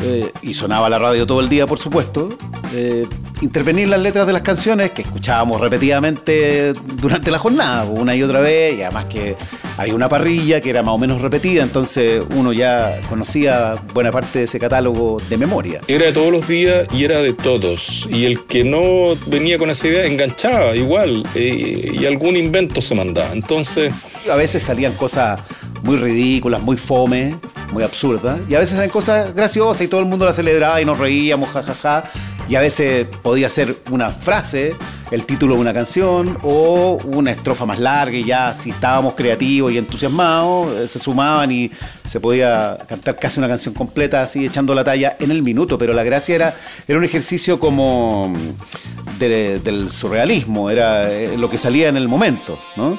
eh, 0.02 0.30
y 0.42 0.54
sonaba 0.54 0.88
la 0.88 0.98
radio 0.98 1.26
todo 1.26 1.40
el 1.40 1.48
día, 1.48 1.66
por 1.66 1.78
supuesto, 1.78 2.30
eh, 2.72 3.06
intervenir 3.40 3.88
las 3.88 4.00
letras 4.00 4.26
de 4.26 4.32
las 4.32 4.42
canciones 4.42 4.90
que 4.90 5.02
escuchábamos 5.02 5.60
repetidamente 5.60 6.72
durante 6.72 7.30
la 7.30 7.38
jornada, 7.38 7.84
una 7.84 8.14
y 8.14 8.22
otra 8.22 8.40
vez, 8.40 8.78
y 8.78 8.82
además 8.82 9.06
que 9.06 9.36
Hay 9.76 9.92
una 9.92 10.10
parrilla 10.10 10.60
que 10.60 10.68
era 10.68 10.82
más 10.82 10.94
o 10.94 10.98
menos 10.98 11.22
repetida, 11.22 11.62
entonces 11.62 12.22
uno 12.36 12.52
ya 12.52 13.00
conocía 13.08 13.74
buena 13.94 14.10
parte 14.12 14.40
de 14.40 14.44
ese 14.44 14.60
catálogo 14.60 15.16
de 15.30 15.38
memoria. 15.38 15.80
Era 15.88 16.04
de 16.06 16.12
todos 16.12 16.30
los 16.30 16.46
días 16.46 16.86
y 16.92 17.04
era 17.04 17.22
de 17.22 17.32
todos. 17.32 18.06
Y 18.10 18.26
el 18.26 18.44
que 18.44 18.62
no 18.62 19.16
venía 19.28 19.56
con 19.56 19.70
esa 19.70 19.86
idea 19.86 20.04
enganchaba 20.04 20.76
igual 20.76 21.22
eh, 21.34 21.96
y 21.98 22.04
algún 22.04 22.36
invento 22.36 22.82
se 22.82 22.94
mandaba. 22.94 23.32
Entonces... 23.32 23.94
A 24.30 24.36
veces 24.36 24.62
salían 24.62 24.92
cosas 24.92 25.40
muy 25.82 25.96
ridículas, 25.96 26.60
muy 26.60 26.76
fome, 26.76 27.34
muy 27.72 27.82
absurdas. 27.82 28.38
Y 28.50 28.54
a 28.54 28.58
veces 28.58 28.74
salían 28.74 28.90
cosas 28.90 29.34
graciosas 29.34 29.80
y 29.80 29.88
todo 29.88 30.00
el 30.00 30.06
mundo 30.06 30.26
las 30.26 30.36
celebraba 30.36 30.78
y 30.82 30.84
nos 30.84 30.98
reíamos, 30.98 31.48
jajaja. 31.48 32.04
Y 32.50 32.56
a 32.56 32.60
veces 32.60 33.06
podía 33.22 33.48
ser 33.48 33.76
una 33.92 34.10
frase, 34.10 34.74
el 35.12 35.24
título 35.24 35.54
de 35.54 35.60
una 35.60 35.72
canción 35.72 36.36
o 36.42 36.98
una 37.04 37.30
estrofa 37.30 37.64
más 37.64 37.78
larga 37.78 38.16
y 38.16 38.24
ya 38.24 38.52
si 38.54 38.70
estábamos 38.70 39.14
creativos 39.14 39.72
y 39.72 39.78
entusiasmados, 39.78 40.70
eh, 40.76 40.88
se 40.88 40.98
sumaban 40.98 41.52
y 41.52 41.70
se 42.04 42.18
podía 42.18 42.76
cantar 42.88 43.16
casi 43.20 43.38
una 43.38 43.46
canción 43.46 43.72
completa 43.72 44.20
así 44.20 44.46
echando 44.46 44.74
la 44.74 44.82
talla 44.82 45.16
en 45.20 45.30
el 45.30 45.44
minuto. 45.44 45.78
Pero 45.78 45.92
la 45.92 46.02
gracia 46.02 46.34
era, 46.34 46.54
era 46.88 46.98
un 46.98 47.04
ejercicio 47.04 47.60
como 47.60 48.34
de- 49.20 49.60
del 49.60 49.88
surrealismo, 49.88 50.70
era 50.70 51.08
eh, 51.08 51.38
lo 51.38 51.48
que 51.48 51.56
salía 51.56 51.88
en 51.88 51.96
el 51.96 52.08
momento, 52.08 52.58
¿no? 52.76 52.98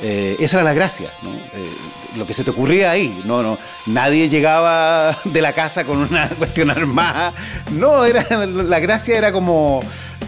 Eh, 0.00 0.36
esa 0.38 0.58
era 0.58 0.64
la 0.64 0.74
gracia. 0.74 1.10
Eh, 1.54 1.72
lo 2.16 2.26
que 2.26 2.34
se 2.34 2.44
te 2.44 2.50
ocurría 2.50 2.90
ahí. 2.90 3.20
No, 3.24 3.42
no, 3.42 3.58
nadie 3.86 4.28
llegaba 4.28 5.16
de 5.24 5.42
la 5.42 5.52
casa 5.52 5.84
con 5.84 5.98
una 5.98 6.28
cuestión 6.38 6.70
armada. 6.70 7.32
No, 7.72 8.04
era, 8.04 8.24
la 8.46 8.78
gracia 8.78 9.16
era 9.16 9.32
como, 9.32 9.80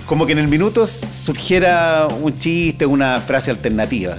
como 0.06 0.26
que 0.26 0.32
en 0.32 0.38
el 0.38 0.48
minuto 0.48 0.86
surgiera 0.86 2.08
un 2.08 2.36
chiste, 2.38 2.86
una 2.86 3.20
frase 3.20 3.50
alternativa. 3.50 4.16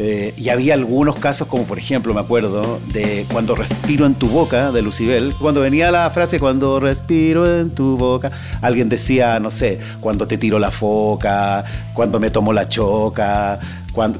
Eh, 0.00 0.32
y 0.36 0.48
había 0.50 0.74
algunos 0.74 1.16
casos, 1.16 1.48
como 1.48 1.64
por 1.64 1.76
ejemplo, 1.76 2.14
me 2.14 2.20
acuerdo, 2.20 2.78
de 2.92 3.26
Cuando 3.32 3.56
respiro 3.56 4.06
en 4.06 4.14
tu 4.14 4.28
boca, 4.28 4.70
de 4.70 4.80
Lucibel. 4.80 5.34
Cuando 5.40 5.60
venía 5.60 5.90
la 5.90 6.08
frase, 6.10 6.38
Cuando 6.38 6.78
respiro 6.78 7.60
en 7.60 7.70
tu 7.70 7.96
boca, 7.96 8.30
alguien 8.62 8.88
decía, 8.88 9.40
no 9.40 9.50
sé, 9.50 9.80
Cuando 10.00 10.28
te 10.28 10.38
tiro 10.38 10.60
la 10.60 10.70
foca, 10.70 11.64
Cuando 11.94 12.20
me 12.20 12.30
tomo 12.30 12.52
la 12.52 12.68
choca, 12.68 13.58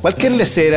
cualquier 0.01 0.33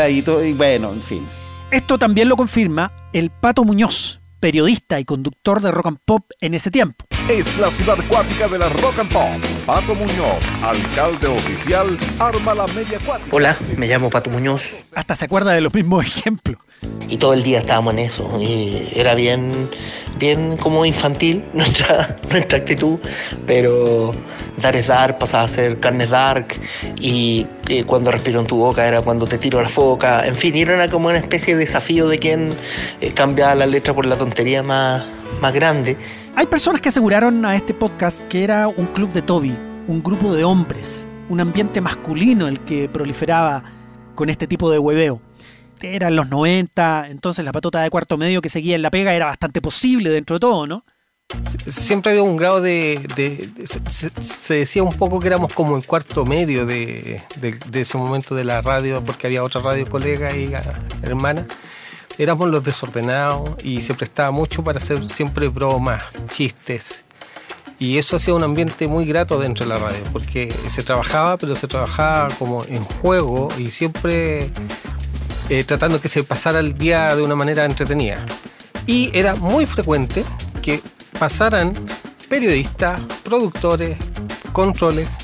y 0.10 0.22
todo, 0.22 0.43
y 0.43 0.53
bueno, 0.53 0.91
en 0.93 1.01
fin. 1.01 1.27
Esto 1.72 1.98
también 1.98 2.29
lo 2.29 2.36
confirma 2.36 2.91
el 3.13 3.29
Pato 3.29 3.63
Muñoz, 3.63 4.20
periodista 4.39 5.00
y 5.00 5.05
conductor 5.05 5.62
de 5.62 5.72
rock 5.72 5.88
and 5.88 6.00
pop 6.05 6.29
en 6.39 6.53
ese 6.53 6.70
tiempo. 6.70 7.05
Es 7.31 7.57
la 7.59 7.71
ciudad 7.71 7.97
acuática 7.97 8.50
de 8.50 8.59
la 8.59 8.67
Rock 8.67 9.00
and 9.00 9.09
Pop. 9.09 9.41
Pato 9.65 9.95
Muñoz, 9.95 10.43
alcalde 10.61 11.27
oficial, 11.27 11.97
arma 12.19 12.53
la 12.53 12.67
media 12.67 12.97
acuática. 12.97 13.29
Hola, 13.31 13.57
me 13.77 13.88
llamo 13.88 14.09
Pato 14.09 14.29
Muñoz 14.29 14.83
Hasta 14.93 15.15
se 15.15 15.23
acuerda 15.23 15.53
de 15.53 15.61
los 15.61 15.73
mismos 15.73 16.05
ejemplos. 16.17 16.59
y 17.07 17.15
todo 17.15 17.33
el 17.33 17.41
día 17.41 17.61
estábamos 17.61 17.93
en 17.93 18.00
eso. 18.00 18.29
Y 18.41 18.89
era 18.93 19.15
bien, 19.15 19.69
bien 20.19 20.57
como 20.57 20.85
infantil 20.85 21.45
nuestra, 21.53 22.17
nuestra 22.29 22.57
actitud, 22.57 23.00
pero 23.47 24.13
dar 24.57 24.75
es 24.75 24.88
dar, 24.88 25.17
pasaba 25.17 25.43
a 25.43 25.47
ser 25.47 25.79
carne 25.79 26.03
es 26.03 26.09
dark 26.09 26.53
y 26.97 27.47
eh, 27.69 27.85
cuando 27.85 28.11
respiro 28.11 28.41
en 28.41 28.45
tu 28.45 28.57
boca 28.57 28.85
era 28.85 29.01
cuando 29.03 29.25
te 29.25 29.38
tiro 29.38 29.61
la 29.61 29.69
foca. 29.69 30.27
En 30.27 30.35
fin, 30.35 30.57
era 30.57 30.89
como 30.89 31.07
una 31.07 31.19
especie 31.19 31.53
de 31.53 31.61
desafío 31.61 32.09
de 32.09 32.19
quien 32.19 32.50
eh, 33.00 33.13
cambia 33.13 33.55
la 33.55 33.67
letra 33.67 33.93
por 33.93 34.05
la 34.05 34.17
tontería 34.17 34.61
más, 34.63 35.05
más 35.39 35.53
grande. 35.53 35.95
Hay 36.35 36.47
personas 36.47 36.81
que 36.81 36.89
aseguraron 36.89 37.45
a 37.45 37.55
este 37.55 37.73
podcast 37.73 38.21
que 38.27 38.43
era 38.43 38.67
un 38.67 38.88
club 38.88 39.11
de 39.11 39.21
Toby, 39.21 39.55
un 39.88 40.01
grupo 40.01 40.33
de 40.33 40.43
hombres, 40.43 41.07
un 41.29 41.39
ambiente 41.39 41.81
masculino 41.81 42.47
el 42.47 42.59
que 42.61 42.89
proliferaba 42.89 43.63
con 44.15 44.29
este 44.29 44.47
tipo 44.47 44.71
de 44.71 44.79
hueveo. 44.79 45.21
Eran 45.81 46.15
los 46.15 46.29
90, 46.29 47.07
entonces 47.09 47.43
la 47.43 47.51
patota 47.51 47.81
de 47.81 47.89
cuarto 47.89 48.17
medio 48.17 48.41
que 48.41 48.50
seguía 48.50 48.75
en 48.75 48.81
la 48.81 48.91
pega 48.91 49.13
era 49.13 49.25
bastante 49.25 49.61
posible 49.61 50.09
dentro 50.09 50.35
de 50.35 50.39
todo, 50.39 50.67
¿no? 50.67 50.85
siempre 51.65 52.11
había 52.11 52.23
un 52.23 52.35
grado 52.35 52.59
de, 52.59 53.00
se, 53.65 54.09
se- 54.21 54.53
decía 54.55 54.83
un 54.83 54.91
poco 54.91 55.17
que 55.21 55.27
éramos 55.27 55.53
como 55.53 55.77
el 55.77 55.85
cuarto 55.85 56.25
medio 56.25 56.65
de, 56.65 57.21
de- 57.38 57.53
de 57.69 57.81
ese 57.81 57.97
momento 57.97 58.35
de 58.35 58.43
la 58.43 58.61
radio 58.61 59.01
porque 59.01 59.27
había 59.27 59.41
otra 59.41 59.61
radio 59.61 59.89
colega 59.89 60.35
y 60.35 60.53
ah, 60.53 60.61
hermana 61.01 61.47
éramos 62.21 62.49
los 62.49 62.63
desordenados 62.63 63.49
y 63.63 63.81
se 63.81 63.93
prestaba 63.93 64.31
mucho 64.31 64.63
para 64.63 64.77
hacer 64.77 65.03
siempre 65.11 65.47
bromas 65.47 66.03
chistes 66.31 67.03
y 67.79 67.97
eso 67.97 68.17
hacía 68.17 68.35
un 68.35 68.43
ambiente 68.43 68.87
muy 68.87 69.05
grato 69.05 69.39
dentro 69.39 69.65
de 69.65 69.73
la 69.73 69.79
radio 69.79 70.03
porque 70.13 70.53
se 70.67 70.83
trabajaba 70.83 71.37
pero 71.37 71.55
se 71.55 71.67
trabajaba 71.67 72.29
como 72.37 72.63
en 72.65 72.83
juego 72.83 73.49
y 73.57 73.71
siempre 73.71 74.51
eh, 75.49 75.65
tratando 75.65 75.99
que 75.99 76.07
se 76.07 76.23
pasara 76.23 76.59
el 76.59 76.77
día 76.77 77.13
de 77.13 77.23
una 77.23 77.35
manera 77.35 77.65
entretenida. 77.65 78.25
Y 78.87 79.11
era 79.13 79.35
muy 79.35 79.65
frecuente 79.65 80.23
que 80.61 80.81
pasaran 81.19 81.73
periodistas, 82.29 83.01
productores, 83.21 83.97
controles. 84.53 85.17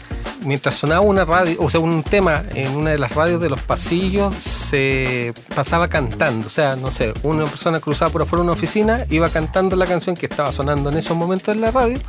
Mientras 0.48 0.77
sonaba 0.77 1.01
una 1.01 1.25
radio, 1.25 1.58
o 1.60 1.70
sea, 1.70 1.82
un 1.82 2.04
tema 2.04 2.42
en 2.56 2.72
una 2.77 2.92
de 2.92 2.98
las 2.98 3.13
radios 3.13 3.42
de 3.42 3.50
los 3.50 3.60
pasillos, 3.60 4.34
se 4.36 5.34
pasaba 5.54 5.89
cantando. 5.89 6.48
O 6.48 6.50
sea, 6.50 6.77
no 6.77 6.89
sé, 6.89 7.13
una 7.24 7.44
persona 7.48 7.82
cruzaba 7.82 8.12
por 8.12 8.22
afuera 8.22 8.44
una 8.44 8.54
oficina, 8.54 9.06
iba 9.10 9.27
cantando 9.27 9.75
la 9.75 9.86
canción 9.86 10.16
que 10.16 10.25
estaba 10.25 10.54
sonando 10.54 10.89
en 10.89 10.96
esos 10.96 11.18
momentos 11.18 11.54
en 11.54 11.60
la 11.60 11.72
radio, 11.72 12.00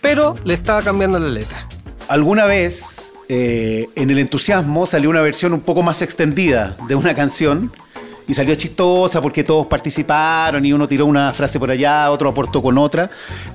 pero 0.00 0.36
le 0.44 0.54
estaba 0.54 0.80
cambiando 0.80 1.18
la 1.18 1.26
letra. 1.26 1.66
Alguna 2.06 2.44
vez, 2.44 3.12
eh, 3.28 3.88
en 3.96 4.10
el 4.10 4.20
entusiasmo, 4.20 4.86
salió 4.86 5.10
una 5.10 5.20
versión 5.20 5.52
un 5.52 5.60
poco 5.60 5.82
más 5.82 6.02
extendida 6.02 6.76
de 6.86 6.94
una 6.94 7.16
canción 7.16 7.72
y 8.28 8.34
salió 8.34 8.54
chistosa 8.54 9.20
porque 9.20 9.42
todos 9.42 9.66
participaron 9.66 10.64
y 10.64 10.72
uno 10.72 10.86
tiró 10.86 11.06
una 11.06 11.32
frase 11.32 11.58
por 11.58 11.72
allá, 11.72 12.12
otro 12.12 12.30
aportó 12.30 12.62
con 12.62 12.78
otra. 12.78 13.10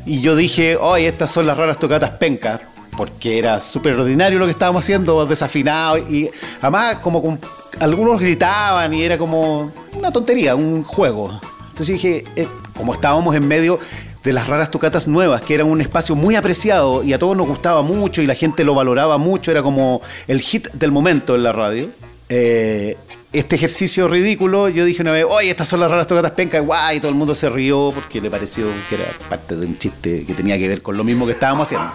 Y 0.06 0.20
yo 0.20 0.36
dije, 0.36 0.76
oye, 0.76 1.08
estas 1.08 1.32
son 1.32 1.48
las 1.48 1.56
raras 1.56 1.80
tocatas 1.80 2.10
pencas, 2.10 2.60
porque 2.98 3.38
era 3.38 3.62
súper 3.62 3.94
ordinario 3.94 4.40
lo 4.40 4.46
que 4.46 4.52
estábamos 4.52 4.84
haciendo, 4.84 5.26
desafinado. 5.26 5.98
Y 6.00 6.30
además, 6.60 6.98
como 6.98 7.40
algunos 7.80 8.20
gritaban 8.20 8.94
y 8.94 9.04
era 9.04 9.18
como 9.18 9.72
una 9.94 10.12
tontería, 10.12 10.56
un 10.56 10.84
juego. 10.84 11.40
Entonces 11.70 12.02
dije, 12.02 12.26
eh, 12.36 12.48
como 12.76 12.94
estábamos 12.94 13.36
en 13.36 13.48
medio 13.48 13.80
de 14.24 14.34
las 14.34 14.48
raras 14.48 14.72
tocatas 14.72 15.08
nuevas, 15.08 15.42
que 15.42 15.54
era 15.54 15.64
un 15.64 15.80
espacio 15.80 16.16
muy 16.16 16.36
apreciado 16.36 17.04
y 17.04 17.14
a 17.14 17.20
todos 17.20 17.38
nos 17.38 17.48
gustaba 17.48 17.82
mucho 17.84 18.22
y 18.22 18.26
la 18.26 18.34
gente 18.34 18.64
lo 18.66 18.76
valoraba 18.76 19.18
mucho, 19.18 19.52
era 19.52 19.64
como 19.64 20.02
el 20.28 20.42
hit 20.42 20.70
del 20.72 20.92
momento 20.92 21.36
en 21.36 21.44
la 21.44 21.54
radio. 21.54 21.90
Eh, 22.28 22.98
este 23.32 23.56
ejercicio 23.56 24.08
ridículo, 24.08 24.70
yo 24.70 24.86
dije 24.86 25.02
una 25.02 25.12
vez, 25.12 25.26
oye, 25.30 25.50
estas 25.50 25.68
son 25.68 25.80
las 25.80 25.92
raras 25.92 26.08
tocatas 26.08 26.32
pencas, 26.32 26.66
guay, 26.66 26.98
y 26.98 27.00
todo 27.00 27.10
el 27.10 27.16
mundo 27.16 27.36
se 27.36 27.50
rió 27.50 27.92
porque 27.94 28.20
le 28.20 28.32
pareció 28.32 28.66
que 28.90 28.96
era 28.96 29.06
parte 29.30 29.56
de 29.56 29.66
un 29.66 29.78
chiste 29.78 30.26
que 30.26 30.34
tenía 30.34 30.58
que 30.58 30.68
ver 30.68 30.82
con 30.82 30.98
lo 30.98 31.04
mismo 31.04 31.26
que 31.26 31.34
estábamos 31.34 31.68
haciendo. 31.68 31.92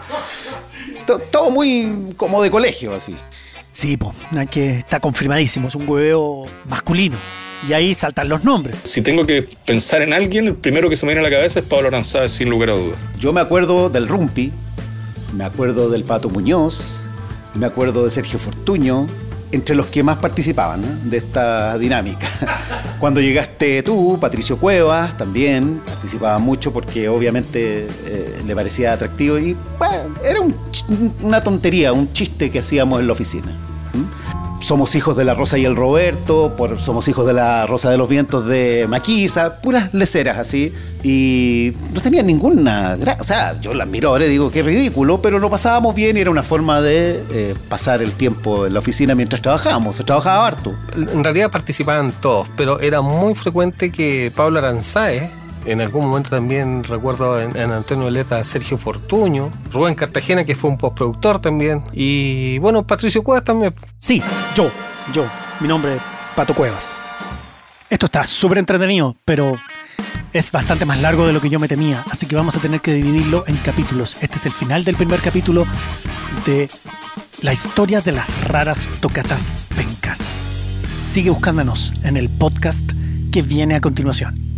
To- 1.07 1.19
Todo 1.19 1.51
muy 1.51 2.13
como 2.17 2.43
de 2.43 2.51
colegio, 2.51 2.95
así. 2.95 3.15
Sí, 3.73 3.97
po, 3.97 4.15
que 4.51 4.79
está 4.81 5.01
confirmadísimo, 5.01 5.69
es 5.69 5.75
un 5.75 5.89
hueveo 5.89 6.45
masculino. 6.69 7.17
Y 7.69 7.73
ahí 7.73 7.95
saltan 7.95 8.29
los 8.29 8.45
nombres. 8.45 8.77
Si 8.85 9.01
tengo 9.01 9.25
que 9.25 9.43
pensar 9.65 10.03
en 10.03 10.13
alguien, 10.13 10.49
el 10.49 10.55
primero 10.57 10.91
que 10.91 10.97
se 10.97 11.07
me 11.07 11.13
viene 11.15 11.27
a 11.27 11.31
la 11.31 11.35
cabeza 11.35 11.61
es 11.61 11.65
Pablo 11.67 11.89
Aranzáez, 11.89 12.33
sin 12.33 12.51
lugar 12.51 12.71
a 12.71 12.75
dudas. 12.75 12.99
Yo 13.19 13.33
me 13.33 13.41
acuerdo 13.41 13.89
del 13.89 14.09
Rumpi, 14.09 14.53
me 15.33 15.45
acuerdo 15.45 15.89
del 15.89 16.05
Pato 16.05 16.29
Muñoz, 16.29 17.05
me 17.55 17.65
acuerdo 17.65 18.05
de 18.05 18.11
Sergio 18.11 18.39
Fortuño, 18.39 19.09
entre 19.53 19.77
los 19.77 19.87
que 19.87 20.03
más 20.03 20.17
participaban 20.17 20.83
¿no? 20.83 21.11
de 21.11 21.19
esta 21.19 21.79
dinámica. 21.79 22.27
Cuando 22.99 23.21
llegaste 23.21 23.83
tú, 23.83 24.19
Patricio 24.21 24.59
Cuevas 24.59 25.17
también 25.17 25.81
participaba 25.87 26.39
mucho 26.39 26.73
porque 26.73 27.09
obviamente 27.09 27.87
eh, 28.07 28.43
le 28.47 28.55
parecía 28.55 28.93
atractivo 28.93 29.39
y 29.39 29.57
era 30.25 30.41
un 30.41 30.57
una 31.23 31.43
tontería, 31.43 31.93
un 31.93 32.13
chiste 32.13 32.51
que 32.51 32.59
hacíamos 32.59 33.01
en 33.01 33.07
la 33.07 33.13
oficina. 33.13 33.72
Somos 34.63 34.95
hijos 34.95 35.17
de 35.17 35.25
la 35.25 35.35
Rosa 35.35 35.59
y 35.59 35.65
el 35.65 35.75
Roberto, 35.75 36.55
por, 36.57 36.79
somos 36.79 37.09
hijos 37.09 37.27
de 37.27 37.33
la 37.33 37.67
Rosa 37.67 37.91
de 37.91 37.99
los 37.99 38.09
Vientos 38.09 38.47
de 38.47 38.87
Maquisa, 38.89 39.61
puras 39.61 39.93
leceras 39.93 40.39
así. 40.39 40.73
Y 41.03 41.73
no 41.93 42.01
tenían 42.01 42.27
ninguna 42.29 42.97
O 43.19 43.25
sea, 43.25 43.61
yo 43.61 43.75
las 43.75 43.89
miro 43.89 44.11
ahora 44.11 44.27
y 44.27 44.29
digo, 44.29 44.53
qué 44.53 44.63
ridículo, 44.63 45.21
pero 45.21 45.41
lo 45.41 45.51
pasábamos 45.51 45.97
bien 45.97 46.17
y 46.17 46.21
era 46.21 46.31
una 46.31 46.45
forma 46.45 46.81
de 46.81 47.25
eh, 47.31 47.55
pasar 47.69 48.03
el 48.03 48.13
tiempo 48.13 48.65
en 48.67 48.75
la 48.75 48.79
oficina 48.79 49.17
mientras 49.17 49.43
trabajábamos. 49.43 49.97
Se 49.97 50.05
trabajaba 50.05 50.47
harto. 50.47 50.73
En 50.95 51.25
realidad 51.25 51.51
participaban 51.51 52.13
todos, 52.21 52.49
pero 52.57 52.79
era 52.79 53.01
muy 53.01 53.35
frecuente 53.35 53.91
que 53.91 54.33
Pablo 54.35 54.61
Aranzáez, 54.61 55.29
en 55.67 55.81
algún 55.81 56.07
momento 56.07 56.31
también 56.31 56.85
recuerdo 56.85 57.41
en, 57.41 57.57
en 57.57 57.73
Antonio 57.73 58.05
Veleta 58.05 58.43
Sergio 58.45 58.79
Fortuño, 58.79 59.51
Rubén 59.73 59.97
Cartagena, 59.97 60.45
que 60.45 60.55
fue 60.55 60.71
un 60.71 60.79
postproductor 60.79 61.41
también, 61.41 61.83
y 61.93 62.59
bueno, 62.59 62.87
Patricio 62.87 63.25
Cuevas 63.25 63.45
también. 63.45 63.75
Sí, 63.99 64.23
yo, 64.55 64.71
yo. 65.13 65.27
Mi 65.61 65.69
nombre 65.69 65.97
es 65.97 66.03
Pato 66.35 66.55
Cuevas. 66.55 66.97
Esto 67.89 68.07
está 68.07 68.25
súper 68.25 68.59
entretenido, 68.59 69.17
pero 69.25 69.59
es 70.33 70.51
bastante 70.51 70.85
más 70.85 71.01
largo 71.01 71.27
de 71.27 71.33
lo 71.33 71.41
que 71.41 71.51
yo 71.51 71.61
me 71.61 71.69
temía, 71.69 72.05
así 72.11 72.27
que 72.27 72.37
vamos 72.37 72.57
a 72.57 72.61
tener 72.61 72.81
que 72.81 72.95
dividirlo 72.95 73.45
en 73.47 73.57
capítulos. 73.59 74.17
Este 74.21 74.37
es 74.37 74.47
el 74.47 74.53
final 74.53 74.85
del 74.85 74.97
primer 74.97 75.21
capítulo 75.21 75.67
de 76.47 76.71
la 77.43 77.53
historia 77.53 78.01
de 78.01 78.13
las 78.13 78.49
raras 78.49 78.89
tocatas 79.01 79.59
pencas. 79.77 80.41
sigue 81.03 81.31
buscándonos 81.31 81.93
en 82.05 82.17
el 82.17 82.31
podcast 82.31 82.91
que 83.31 83.43
viene 83.43 83.75
a 83.75 83.81
continuación. 83.81 84.52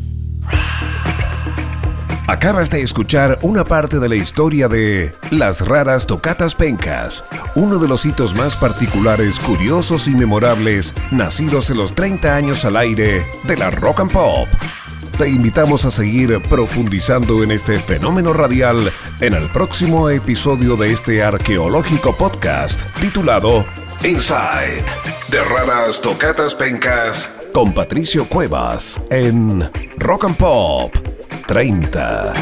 Acabas 2.26 2.71
de 2.71 2.81
escuchar 2.81 3.38
una 3.43 3.64
parte 3.64 3.99
de 3.99 4.09
la 4.09 4.16
historia 4.16 4.66
de 4.66 5.14
Las 5.31 5.61
raras 5.61 6.07
tocatas 6.07 6.54
pencas, 6.54 7.23
uno 7.54 7.78
de 7.78 7.87
los 7.87 8.07
hitos 8.07 8.35
más 8.35 8.57
particulares, 8.57 9.38
curiosos 9.38 10.09
y 10.09 10.12
memorables 10.12 10.95
nacidos 11.11 11.69
en 11.69 11.76
los 11.76 11.95
30 11.95 12.35
años 12.35 12.64
al 12.64 12.78
aire 12.78 13.26
de 13.43 13.57
la 13.59 13.71
rock 13.71 14.00
and 14.00 14.11
pop. 14.11 14.49
Te 15.19 15.28
invitamos 15.28 15.85
a 15.85 15.90
seguir 15.90 16.40
profundizando 16.49 17.45
en 17.45 17.50
este 17.50 17.78
fenómeno 17.78 18.33
radial 18.33 18.90
en 19.21 19.35
el 19.35 19.50
próximo 19.50 20.09
episodio 20.09 20.76
de 20.76 20.93
este 20.93 21.23
arqueológico 21.23 22.16
podcast 22.16 22.81
titulado 23.02 23.66
Inside 24.02 24.83
de 25.31 25.45
raras 25.45 26.00
tocatas 26.00 26.54
pencas 26.54 27.31
con 27.52 27.75
Patricio 27.75 28.26
Cuevas 28.26 28.99
en 29.11 29.71
Rock 29.99 30.25
and 30.25 30.37
Pop 30.38 31.13
30. 31.47 32.33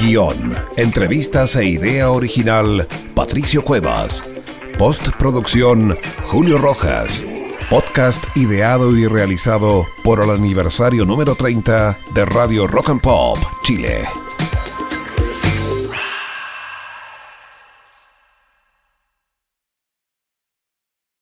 Guión, 0.00 0.54
entrevistas 0.76 1.56
e 1.56 1.64
idea 1.64 2.10
original 2.10 2.86
Patricio 3.14 3.64
Cuevas. 3.64 4.22
Postproducción 4.78 5.98
Julio 6.24 6.58
Rojas. 6.58 7.26
Podcast 7.68 8.24
ideado 8.36 8.96
y 8.96 9.06
realizado 9.06 9.86
por 10.04 10.22
el 10.22 10.30
aniversario 10.30 11.04
número 11.04 11.34
30 11.34 11.98
de 12.14 12.24
Radio 12.24 12.66
Rock 12.66 12.90
and 12.90 13.00
Pop 13.00 13.38
Chile. 13.64 14.08